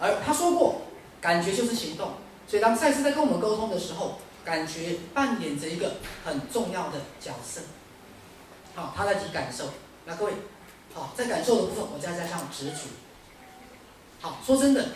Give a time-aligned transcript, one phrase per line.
[0.00, 0.82] 他说过，
[1.20, 2.12] 感觉就是行动。
[2.48, 7.60] 所以当赛斯在跟我们沟通的时候，感觉扮演着一个很重要的角色。
[8.74, 9.70] 好，他在提感受。
[10.06, 10.32] 那各位，
[10.94, 12.88] 好，在感受的部分，我再加上直觉。
[14.20, 14.88] 好，说真的，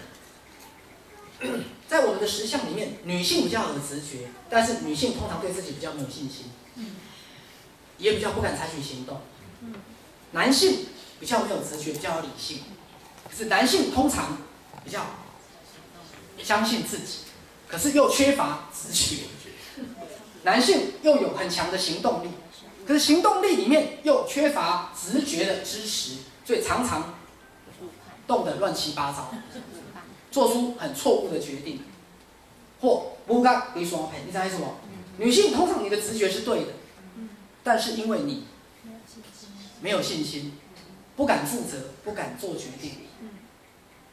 [1.87, 6.47] 在我们的实相里面，女性比较有直觉，但是女性通常对自己比较没有信心，
[7.99, 9.21] 也比较不敢采取行动。
[10.33, 10.87] 男性
[11.21, 12.61] 比较没有直觉，比较有理性，
[13.31, 14.39] 可是男性通常
[14.85, 15.07] 比较
[16.43, 17.19] 相信自己，
[17.69, 19.25] 可是又缺乏直觉。
[20.43, 22.29] 男性又有很强的行动力，
[22.87, 27.15] 可是行动力里面又缺乏直觉的支持，所以常常
[28.27, 29.33] 动得乱七八糟，
[30.31, 31.83] 做出很错误的决定，
[32.81, 34.19] 或不该被双配。
[34.27, 34.77] 你猜什么？
[35.17, 36.73] 女性通常你的直觉是对的，
[37.63, 38.45] 但是因为你
[39.81, 40.59] 没有信心，
[41.17, 42.91] 不敢负责，不敢做决定。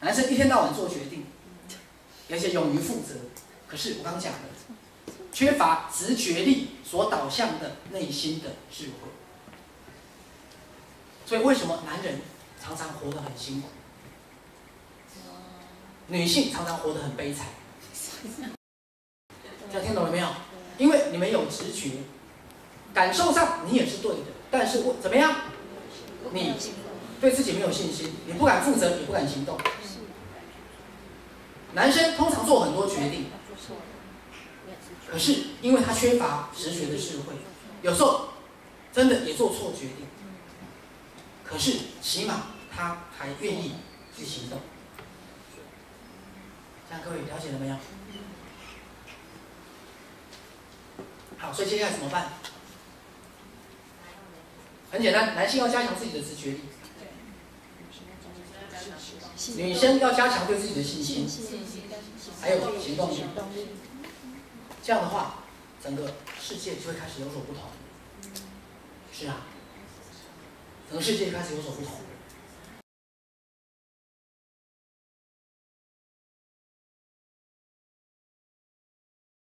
[0.02, 1.26] 男生一天到晚做决定，
[2.30, 3.16] 而且勇于负责，
[3.68, 4.40] 可是我刚讲的。
[5.34, 9.08] 缺乏直觉力所导向的内心的智慧，
[11.26, 12.20] 所以为什么男人
[12.62, 13.70] 常常活得很辛苦，
[16.08, 17.48] 女性常常活得很悲惨？
[19.72, 20.28] 这样听懂了没有？
[20.78, 21.92] 因为你们有直觉，
[22.94, 25.34] 感受上你也是对的，但是我怎么样？
[26.34, 26.54] 你
[27.22, 29.58] 对自己没有信心，你不敢负责，你不敢行动。
[31.74, 33.28] 男生通常做很多决定。
[35.10, 37.34] 可是，因为他缺乏直觉的智慧，
[37.82, 38.30] 有时候
[38.94, 40.08] 真的也做错决定。
[41.44, 43.76] 可是，起码他还愿意
[44.18, 44.60] 去行动。
[46.88, 47.76] 这样各位了解了没有？
[51.38, 52.30] 好，所以接下来怎么办？
[54.92, 56.62] 很简单，男性要加强自己的直觉力，
[59.56, 61.28] 女生要加强对自己的信心，
[62.40, 63.24] 还有行动力。
[64.84, 65.44] 这样的话，
[65.84, 67.64] 整个世界就会开始有所不同。
[69.12, 69.46] 是啊，
[70.90, 71.94] 整个世界开始有所不同。